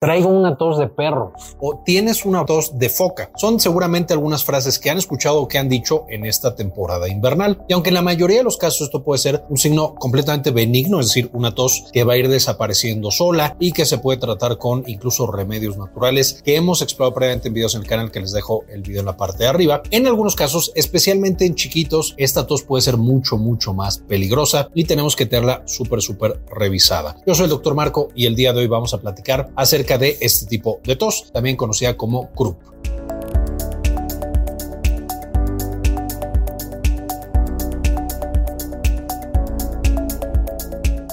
[0.00, 1.32] Traigo una tos de perro.
[1.58, 3.32] O tienes una tos de foca.
[3.34, 7.64] Son seguramente algunas frases que han escuchado o que han dicho en esta temporada invernal.
[7.66, 11.00] Y aunque en la mayoría de los casos esto puede ser un signo completamente benigno,
[11.00, 14.56] es decir, una tos que va a ir desapareciendo sola y que se puede tratar
[14.56, 18.30] con incluso remedios naturales que hemos explorado previamente en videos en el canal que les
[18.30, 19.82] dejo el video en la parte de arriba.
[19.90, 24.84] En algunos casos, especialmente en chiquitos, esta tos puede ser mucho, mucho más peligrosa y
[24.84, 27.16] tenemos que tenerla súper, súper revisada.
[27.26, 30.18] Yo soy el doctor Marco y el día de hoy vamos a platicar acerca de
[30.20, 32.58] este tipo de tos, también conocida como croup.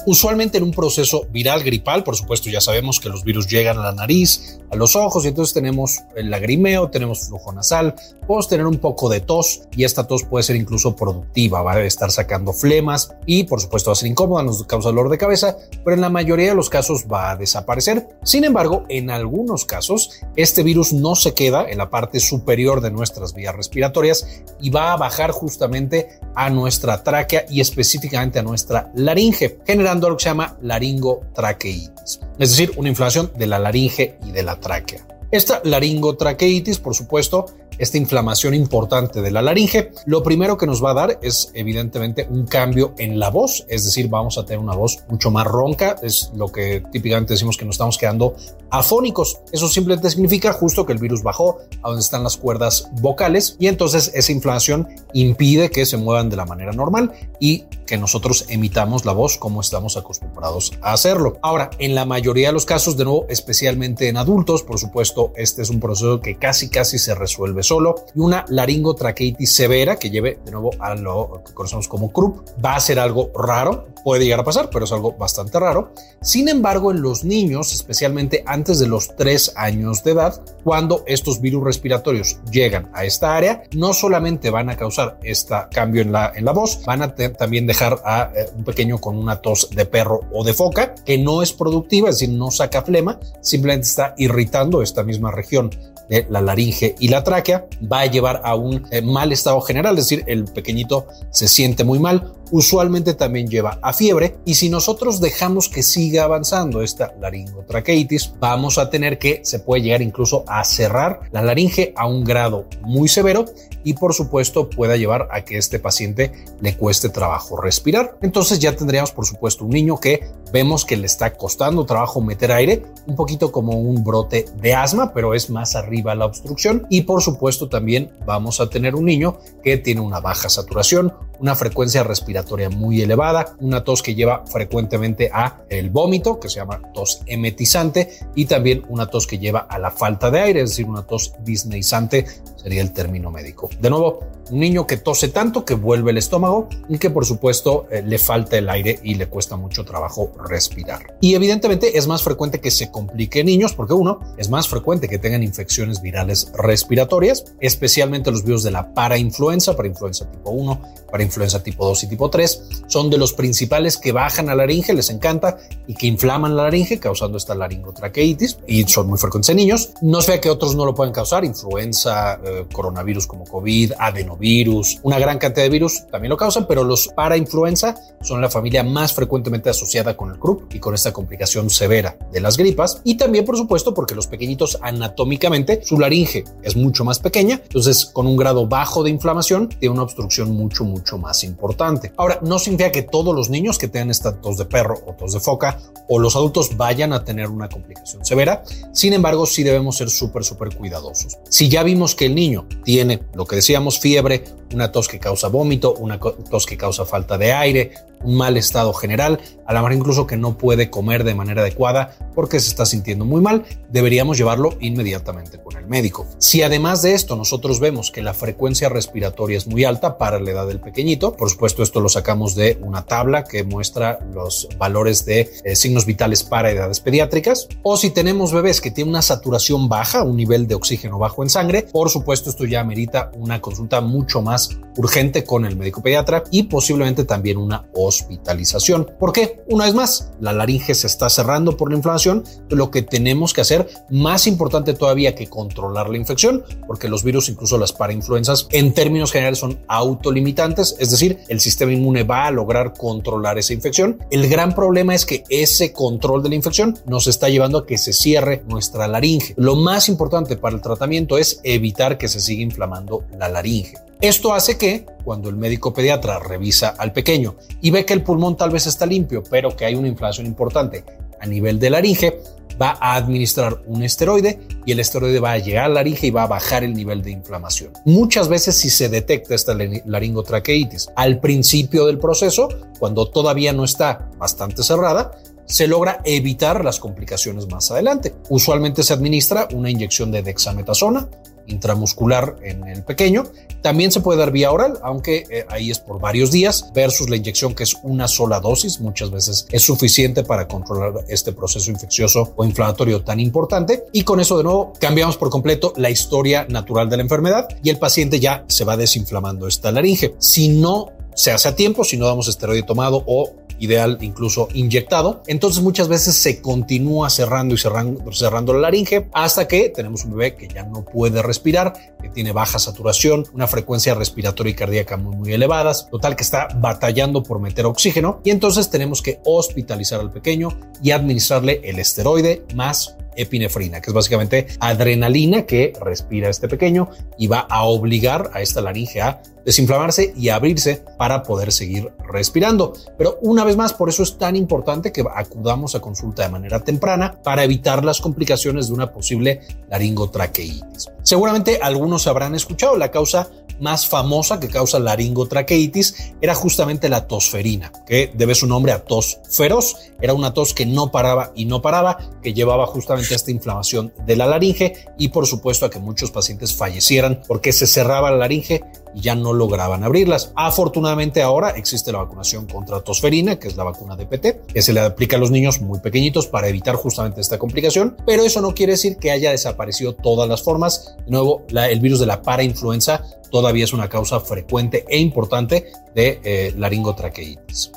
[0.08, 3.82] Usualmente en un proceso viral gripal, por supuesto, ya sabemos que los virus llegan a
[3.82, 8.66] la nariz, a los ojos y entonces tenemos el lagrimeo, tenemos flujo nasal, podemos tener
[8.66, 12.52] un poco de tos y esta tos puede ser incluso productiva, va a estar sacando
[12.52, 16.00] flemas y por supuesto va a ser incómoda, nos causa dolor de cabeza, pero en
[16.00, 18.08] la mayoría de los casos va a desaparecer.
[18.22, 22.90] Sin embargo, en algunos casos, este virus no se queda en la parte superior de
[22.90, 28.90] nuestras vías respiratorias y va a bajar justamente a nuestra tráquea y específicamente a nuestra
[28.94, 34.32] laringe, generando lo que se llama laringotraqueitis, es decir, una inflamación de la laringe y
[34.32, 35.06] de la tráquea.
[35.30, 37.46] Esta laringotraqueitis, por supuesto,
[37.78, 42.26] esta inflamación importante de la laringe, lo primero que nos va a dar es evidentemente
[42.30, 45.96] un cambio en la voz, es decir, vamos a tener una voz mucho más ronca,
[46.02, 48.34] es lo que típicamente decimos que nos estamos quedando
[48.70, 49.40] afónicos.
[49.52, 53.66] Eso simplemente significa justo que el virus bajó a donde están las cuerdas vocales y
[53.66, 59.04] entonces esa inflamación impide que se muevan de la manera normal y que nosotros emitamos
[59.04, 61.38] la voz como estamos acostumbrados a hacerlo.
[61.42, 65.62] Ahora, en la mayoría de los casos, de nuevo, especialmente en adultos, por supuesto, este
[65.62, 70.38] es un proceso que casi casi se resuelve solo y una laringotraqueitis severa que lleve
[70.44, 74.40] de nuevo a lo que conocemos como CRUP va a ser algo raro, puede llegar
[74.40, 75.92] a pasar, pero es algo bastante raro.
[76.20, 81.40] Sin embargo, en los niños, especialmente antes de los tres años de edad, cuando estos
[81.40, 86.32] virus respiratorios llegan a esta área, no solamente van a causar este cambio en la,
[86.34, 89.86] en la voz, van a también dejar a eh, un pequeño con una tos de
[89.86, 94.14] perro o de foca, que no es productiva, es decir, no saca flema, simplemente está
[94.18, 95.70] irritando esta misma región
[96.08, 99.98] de la laringe y la tráquea, va a llevar a un eh, mal estado general,
[99.98, 104.68] es decir, el pequeñito se siente muy mal, usualmente también lleva a fiebre y si
[104.68, 110.44] nosotros dejamos que siga avanzando esta laringotraqueitis, vamos a tener que se puede llegar incluso
[110.46, 113.44] a cerrar la laringe a un grado muy severo
[113.84, 118.18] y por supuesto pueda llevar a que este paciente le cueste trabajo respirar.
[118.20, 122.50] Entonces ya tendríamos por supuesto un niño que vemos que le está costando trabajo meter
[122.50, 127.02] aire, un poquito como un brote de asma, pero es más arriba la obstrucción y
[127.02, 132.02] por supuesto también vamos a tener un niño que tiene una baja saturación, una frecuencia
[132.02, 137.22] respiratoria muy elevada, una tos que lleva frecuentemente a el vómito, que se llama tos
[137.26, 141.02] emetizante, y también una tos que lleva a la falta de aire, es decir, una
[141.02, 142.26] tos disneizante
[142.66, 143.70] sería el término médico.
[143.80, 144.18] De nuevo,
[144.50, 148.18] un niño que tose tanto que vuelve el estómago y que por supuesto eh, le
[148.18, 151.16] falta el aire y le cuesta mucho trabajo respirar.
[151.20, 155.08] Y evidentemente es más frecuente que se complique en niños porque uno es más frecuente
[155.08, 161.62] que tengan infecciones virales respiratorias, especialmente los virus de la parainfluenza, parainfluenza tipo 1, parainfluenza
[161.62, 165.10] tipo 2 y tipo 3, son de los principales que bajan a la laringe, les
[165.10, 169.90] encanta y que inflaman la laringe causando esta laringotraqueitis y son muy frecuentes en niños.
[170.02, 175.00] No se ve que otros no lo pueden causar, influenza, eh, coronavirus como COVID, adenovirus,
[175.02, 179.12] una gran cantidad de virus también lo causan, pero los parainfluenza son la familia más
[179.12, 183.44] frecuentemente asociada con el CRUP y con esta complicación severa de las gripas y también
[183.44, 188.36] por supuesto porque los pequeñitos anatómicamente su laringe es mucho más pequeña, entonces con un
[188.36, 192.12] grado bajo de inflamación tiene una obstrucción mucho mucho más importante.
[192.16, 195.32] Ahora, no significa que todos los niños que tengan esta tos de perro o tos
[195.32, 195.78] de foca
[196.08, 198.62] o los adultos vayan a tener una complicación severa,
[198.92, 201.38] sin embargo sí debemos ser súper súper cuidadosos.
[201.48, 202.45] Si ya vimos que el niño
[202.84, 204.44] tiene lo que decíamos fiebre,
[204.74, 208.92] una tos que causa vómito, una tos que causa falta de aire, un mal estado
[208.92, 212.86] general, a la mejor incluso que no puede comer de manera adecuada porque se está
[212.86, 216.26] sintiendo muy mal, deberíamos llevarlo inmediatamente con el médico.
[216.38, 220.50] Si además de esto nosotros vemos que la frecuencia respiratoria es muy alta para la
[220.50, 225.24] edad del pequeñito, por supuesto esto lo sacamos de una tabla que muestra los valores
[225.24, 229.88] de eh, signos vitales para edades pediátricas, o si tenemos bebés que tienen una saturación
[229.88, 234.00] baja, un nivel de oxígeno bajo en sangre, por supuesto esto ya amerita una consulta
[234.00, 239.10] mucho más más urgente con el médico pediatra y posiblemente también una hospitalización.
[239.18, 239.62] ¿Por qué?
[239.68, 243.60] Una vez más, la laringe se está cerrando por la inflamación, lo que tenemos que
[243.60, 248.94] hacer, más importante todavía que controlar la infección, porque los virus, incluso las parainfluenzas, en
[248.94, 254.18] términos generales son autolimitantes, es decir, el sistema inmune va a lograr controlar esa infección.
[254.30, 257.98] El gran problema es que ese control de la infección nos está llevando a que
[257.98, 259.52] se cierre nuestra laringe.
[259.58, 264.05] Lo más importante para el tratamiento es evitar que se siga inflamando la laringe.
[264.20, 268.56] Esto hace que cuando el médico pediatra revisa al pequeño y ve que el pulmón
[268.56, 271.04] tal vez está limpio, pero que hay una inflamación importante
[271.38, 272.40] a nivel de laringe,
[272.80, 276.30] va a administrar un esteroide y el esteroide va a llegar a la laringe y
[276.30, 277.92] va a bajar el nivel de inflamación.
[278.06, 284.30] Muchas veces si se detecta esta laringotraqueitis al principio del proceso, cuando todavía no está
[284.38, 285.32] bastante cerrada,
[285.66, 288.34] se logra evitar las complicaciones más adelante.
[288.48, 291.28] Usualmente se administra una inyección de dexametasona
[291.66, 293.44] intramuscular en el pequeño.
[293.82, 297.36] También se puede dar vía oral, aunque eh, ahí es por varios días, versus la
[297.36, 299.00] inyección que es una sola dosis.
[299.00, 304.04] Muchas veces es suficiente para controlar este proceso infeccioso o inflamatorio tan importante.
[304.12, 307.90] Y con eso de nuevo cambiamos por completo la historia natural de la enfermedad y
[307.90, 310.34] el paciente ya se va desinflamando esta laringe.
[310.38, 315.42] Si no se hace a tiempo, si no damos esteroide tomado o ideal incluso inyectado.
[315.46, 320.32] Entonces muchas veces se continúa cerrando y cerrando, cerrando la laringe hasta que tenemos un
[320.32, 325.16] bebé que ya no puede respirar, que tiene baja saturación, una frecuencia respiratoria y cardíaca
[325.16, 330.20] muy, muy elevadas, total que está batallando por meter oxígeno y entonces tenemos que hospitalizar
[330.20, 330.68] al pequeño
[331.02, 337.46] y administrarle el esteroide más epinefrina, que es básicamente adrenalina que respira este pequeño y
[337.46, 342.94] va a obligar a esta laringe a desinflamarse y abrirse para poder seguir respirando.
[343.18, 346.80] Pero una vez más, por eso es tan importante que acudamos a consulta de manera
[346.80, 349.60] temprana para evitar las complicaciones de una posible
[349.90, 351.10] laringotraqueitis.
[351.22, 353.50] Seguramente algunos habrán escuchado la causa
[353.80, 359.38] más famosa que causa laringotraqueitis era justamente la tosferina, que debe su nombre a tos
[359.50, 359.96] feroz.
[360.20, 364.12] Era una tos que no paraba y no paraba, que llevaba justamente a esta inflamación
[364.26, 368.38] de la laringe y por supuesto a que muchos pacientes fallecieran porque se cerraba la
[368.38, 368.82] laringe
[369.14, 370.52] y ya no lograban abrirlas.
[370.54, 374.92] Afortunadamente ahora existe la vacunación contra tosferina, que es la vacuna de PT, que se
[374.92, 378.74] le aplica a los niños muy pequeñitos para evitar justamente esta complicación, pero eso no
[378.74, 381.16] quiere decir que haya desaparecido todas las formas.
[381.24, 386.40] De nuevo, el virus de la parainfluenza todavía es una causa frecuente e importante de
[386.44, 386.74] eh.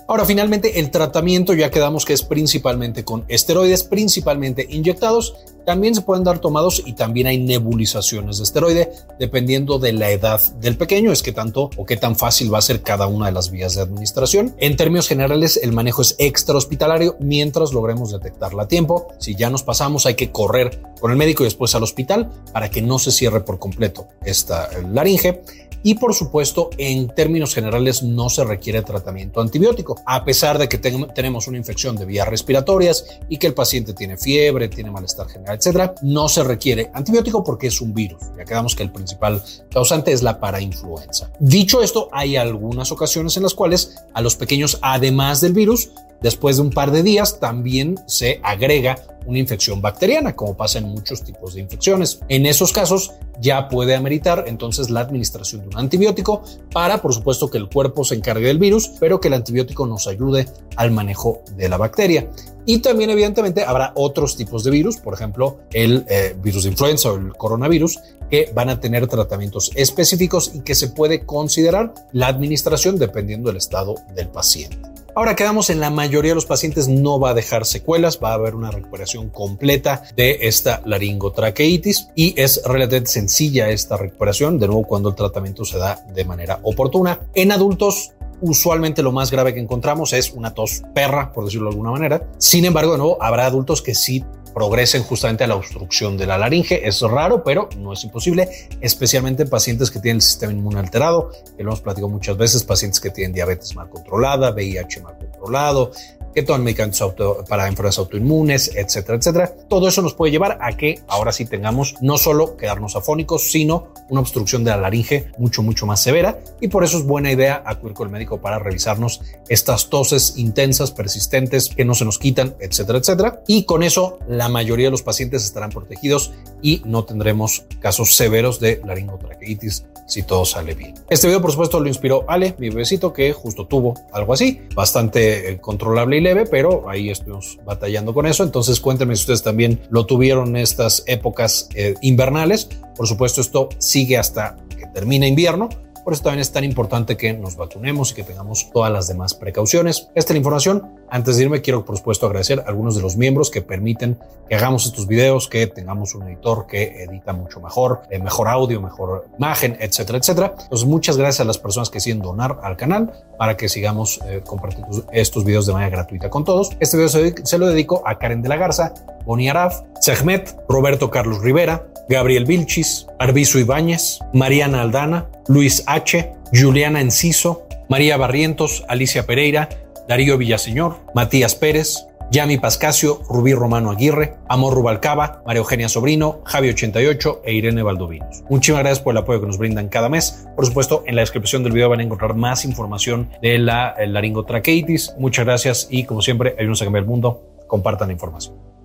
[0.08, 5.36] Ahora, finalmente, el tratamiento ya quedamos que es principalmente con esteroides, principalmente inyectados.
[5.66, 10.42] También se pueden dar tomados y también hay nebulizaciones de esteroide, dependiendo de la edad
[10.56, 13.32] del pequeño, es que tanto o qué tan fácil va a ser cada una de
[13.32, 14.56] las vías de administración.
[14.58, 19.08] En términos generales, el manejo es extrahospitalario mientras logremos detectarla a tiempo.
[19.20, 22.70] Si ya nos pasamos, hay que correr con el médico y después al hospital para
[22.70, 25.39] que no se cierre por completo esta laringe
[25.84, 30.78] y por supuesto en términos generales no se requiere tratamiento antibiótico, a pesar de que
[30.78, 35.58] tenemos una infección de vías respiratorias y que el paciente tiene fiebre, tiene malestar general,
[35.58, 38.22] etcétera, no se requiere antibiótico porque es un virus.
[38.38, 39.42] Ya quedamos que el principal
[39.72, 41.32] causante es la parainfluenza.
[41.40, 45.92] Dicho esto, hay algunas ocasiones en las cuales a los pequeños, además del virus,
[46.22, 50.86] después de un par de días también se agrega una infección bacteriana, como pasa en
[50.86, 52.20] muchos tipos de infecciones.
[52.30, 57.50] En esos casos ya puede ameritar entonces la administración de un antibiótico para, por supuesto,
[57.50, 61.44] que el cuerpo se encargue del virus, pero que el antibiótico nos ayude al manejo
[61.56, 62.30] de la bacteria.
[62.66, 67.12] Y también, evidentemente, habrá otros tipos de virus, por ejemplo, el eh, virus de influenza
[67.12, 68.00] o el coronavirus,
[68.30, 73.58] que van a tener tratamientos específicos y que se puede considerar la administración dependiendo del
[73.58, 74.78] estado del paciente.
[75.20, 78.36] Ahora quedamos en la mayoría de los pacientes no va a dejar secuelas, va a
[78.36, 84.88] haber una recuperación completa de esta laringotraqueitis y es relativamente sencilla esta recuperación, de nuevo
[84.88, 87.20] cuando el tratamiento se da de manera oportuna.
[87.36, 91.74] En adultos usualmente lo más grave que encontramos es una tos perra, por decirlo de
[91.74, 92.30] alguna manera.
[92.38, 96.38] Sin embargo, de nuevo, habrá adultos que sí progresen justamente a la obstrucción de la
[96.38, 96.88] laringe.
[96.88, 98.50] Es raro, pero no es imposible,
[98.82, 102.64] especialmente en pacientes que tienen el sistema inmune alterado, que lo hemos platicado muchas veces,
[102.64, 105.92] pacientes que tienen diabetes mal controlada, VIH mal controlado,
[106.34, 107.14] que toman medicamentos
[107.48, 109.54] para enfermedades autoinmunes, etcétera, etcétera.
[109.68, 113.94] Todo eso nos puede llevar a que ahora sí tengamos no solo quedarnos afónicos, sino
[114.10, 116.40] una obstrucción de la laringe mucho, mucho más severa.
[116.62, 120.92] Y por eso es buena idea acudir con el médico para revisarnos estas toses intensas,
[120.92, 123.44] persistentes, que no se nos quitan, etcétera, etcétera.
[123.48, 126.32] Y con eso la mayoría de los pacientes estarán protegidos
[126.62, 130.96] y no tendremos casos severos de laringotraqueitis si todo sale bien.
[131.10, 135.52] Este video, por supuesto, lo inspiró Ale, mi bebecito, que justo tuvo algo así, bastante
[135.52, 138.44] eh, controlable leve, pero ahí estuvimos batallando con eso.
[138.44, 142.70] Entonces, cuéntenme si ustedes también lo tuvieron en estas épocas eh, invernales.
[142.96, 145.70] Por supuesto, esto sigue hasta que termine invierno
[146.10, 149.36] Por eso también es tan importante que nos vacunemos y que tengamos todas las demás
[149.36, 150.10] precauciones.
[150.16, 150.90] Esta es la información.
[151.08, 154.18] Antes de irme, quiero por supuesto agradecer a algunos de los miembros que permiten
[154.50, 158.82] que hagamos estos videos, que tengamos un editor que edita mucho mejor, eh, mejor audio,
[158.82, 160.56] mejor imagen, etcétera, etcétera.
[160.64, 164.42] Entonces, muchas gracias a las personas que deciden donar al canal para que sigamos eh,
[164.44, 166.72] compartiendo estos videos de manera gratuita con todos.
[166.80, 171.40] Este video se, lo dedico a Karen de la Garza, Boni Araf, Sehmet, Roberto Carlos
[171.44, 179.68] Rivera, Gabriel Vilchis, Arbizu Ibáñez, Mariana Aldana, Luis H., Juliana Enciso, María Barrientos, Alicia Pereira,
[180.08, 187.40] Darío Villaseñor, Matías Pérez, Yami Pascasio, Rubí Romano Aguirre, Amor Rubalcaba, María Eugenia Sobrino, Javi88
[187.44, 188.44] e Irene Valdovinos.
[188.48, 190.48] Muchísimas gracias por el apoyo que nos brindan cada mes.
[190.56, 195.16] Por supuesto, en la descripción del video van a encontrar más información de la laringotraqueitis.
[195.18, 197.42] Muchas gracias y como siempre, ayúdenos a cambiar el mundo.
[197.66, 198.79] Compartan la información.